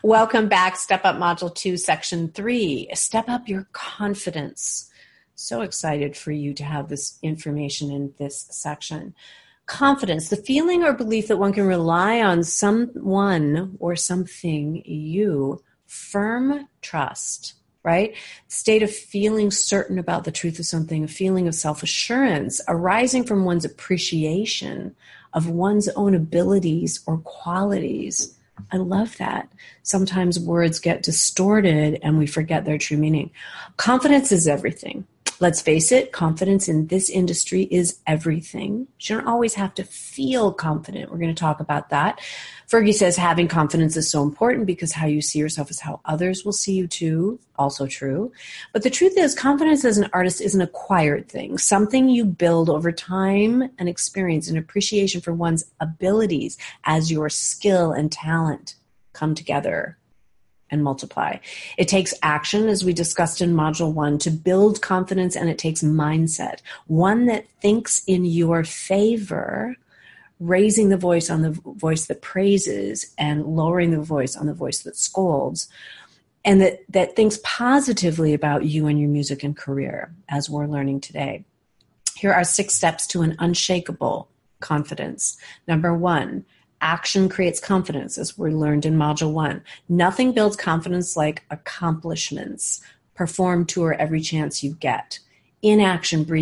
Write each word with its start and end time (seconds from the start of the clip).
Welcome 0.00 0.48
back. 0.48 0.76
Step 0.76 1.04
Up 1.04 1.16
Module 1.16 1.54
2, 1.54 1.76
Section 1.76 2.30
3. 2.30 2.88
Step 2.94 3.28
up 3.28 3.48
your 3.48 3.68
confidence. 3.72 4.90
So 5.34 5.60
excited 5.60 6.16
for 6.16 6.32
you 6.32 6.54
to 6.54 6.64
have 6.64 6.88
this 6.88 7.18
information 7.22 7.90
in 7.90 8.14
this 8.18 8.46
section. 8.50 9.14
Confidence, 9.66 10.28
the 10.28 10.36
feeling 10.36 10.82
or 10.82 10.92
belief 10.92 11.28
that 11.28 11.36
one 11.36 11.52
can 11.52 11.66
rely 11.66 12.20
on 12.20 12.42
someone 12.42 13.76
or 13.78 13.94
something 13.94 14.82
you 14.84 15.62
firm 15.86 16.68
trust 16.80 17.54
right? 17.84 18.14
State 18.46 18.84
of 18.84 18.94
feeling 18.94 19.50
certain 19.50 19.98
about 19.98 20.22
the 20.22 20.30
truth 20.30 20.60
of 20.60 20.66
something, 20.66 21.02
a 21.02 21.08
feeling 21.08 21.48
of 21.48 21.54
self 21.56 21.82
assurance 21.82 22.60
arising 22.68 23.24
from 23.24 23.44
one's 23.44 23.64
appreciation 23.64 24.94
of 25.32 25.48
one's 25.48 25.88
own 25.88 26.14
abilities 26.14 27.02
or 27.06 27.18
qualities. 27.18 28.38
I 28.70 28.76
love 28.76 29.16
that. 29.18 29.50
Sometimes 29.82 30.38
words 30.38 30.78
get 30.78 31.02
distorted 31.02 31.98
and 32.02 32.18
we 32.18 32.26
forget 32.26 32.64
their 32.64 32.78
true 32.78 32.96
meaning. 32.96 33.30
Confidence 33.76 34.32
is 34.32 34.46
everything. 34.46 35.06
Let's 35.42 35.60
face 35.60 35.90
it, 35.90 36.12
confidence 36.12 36.68
in 36.68 36.86
this 36.86 37.10
industry 37.10 37.64
is 37.64 37.98
everything. 38.06 38.86
You 39.00 39.16
don't 39.16 39.26
always 39.26 39.54
have 39.54 39.74
to 39.74 39.82
feel 39.82 40.52
confident. 40.52 41.10
We're 41.10 41.18
going 41.18 41.34
to 41.34 41.40
talk 41.40 41.58
about 41.58 41.90
that. 41.90 42.20
Fergie 42.70 42.94
says 42.94 43.16
having 43.16 43.48
confidence 43.48 43.96
is 43.96 44.08
so 44.08 44.22
important 44.22 44.66
because 44.66 44.92
how 44.92 45.06
you 45.06 45.20
see 45.20 45.40
yourself 45.40 45.68
is 45.68 45.80
how 45.80 46.00
others 46.04 46.44
will 46.44 46.52
see 46.52 46.74
you 46.74 46.86
too. 46.86 47.40
Also 47.56 47.88
true. 47.88 48.30
But 48.72 48.84
the 48.84 48.90
truth 48.90 49.14
is, 49.18 49.34
confidence 49.34 49.84
as 49.84 49.98
an 49.98 50.08
artist 50.12 50.40
is 50.40 50.54
an 50.54 50.60
acquired 50.60 51.28
thing, 51.28 51.58
something 51.58 52.08
you 52.08 52.24
build 52.24 52.70
over 52.70 52.92
time 52.92 53.68
and 53.80 53.88
experience, 53.88 54.48
an 54.48 54.56
appreciation 54.56 55.20
for 55.20 55.32
one's 55.32 55.64
abilities 55.80 56.56
as 56.84 57.10
your 57.10 57.28
skill 57.28 57.90
and 57.90 58.12
talent 58.12 58.76
come 59.12 59.34
together 59.34 59.98
and 60.72 60.82
multiply. 60.82 61.36
It 61.76 61.86
takes 61.86 62.14
action, 62.22 62.68
as 62.68 62.84
we 62.84 62.92
discussed 62.92 63.40
in 63.40 63.54
Module 63.54 63.92
1, 63.92 64.18
to 64.18 64.30
build 64.30 64.82
confidence, 64.82 65.36
and 65.36 65.48
it 65.48 65.58
takes 65.58 65.82
mindset. 65.82 66.60
One 66.88 67.26
that 67.26 67.48
thinks 67.60 68.02
in 68.06 68.24
your 68.24 68.64
favor, 68.64 69.76
raising 70.40 70.88
the 70.88 70.96
voice 70.96 71.30
on 71.30 71.42
the 71.42 71.50
voice 71.50 72.06
that 72.06 72.22
praises 72.22 73.14
and 73.16 73.44
lowering 73.44 73.92
the 73.92 74.00
voice 74.00 74.34
on 74.34 74.46
the 74.46 74.54
voice 74.54 74.80
that 74.80 74.96
scolds. 74.96 75.68
And 76.44 76.60
that, 76.60 76.80
that 76.88 77.14
thinks 77.14 77.38
positively 77.44 78.34
about 78.34 78.64
you 78.64 78.88
and 78.88 78.98
your 78.98 79.08
music 79.08 79.44
and 79.44 79.56
career, 79.56 80.12
as 80.28 80.50
we're 80.50 80.66
learning 80.66 81.00
today. 81.00 81.44
Here 82.16 82.32
are 82.32 82.42
six 82.42 82.74
steps 82.74 83.06
to 83.08 83.22
an 83.22 83.36
unshakable 83.38 84.28
confidence. 84.58 85.36
Number 85.68 85.94
one, 85.94 86.44
Action 86.82 87.28
creates 87.28 87.60
confidence, 87.60 88.18
as 88.18 88.36
we 88.36 88.50
learned 88.50 88.84
in 88.84 88.96
Module 88.96 89.30
1. 89.30 89.62
Nothing 89.88 90.32
builds 90.32 90.56
confidence 90.56 91.16
like 91.16 91.44
accomplishments. 91.48 92.82
Perform 93.14 93.66
tour 93.66 93.94
every 93.94 94.20
chance 94.20 94.64
you 94.64 94.74
get. 94.74 95.20
Inaction 95.62 96.24
breeds 96.24 96.40